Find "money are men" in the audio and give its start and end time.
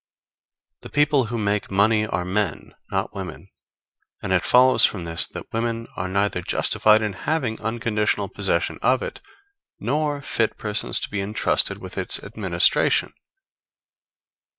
1.69-2.73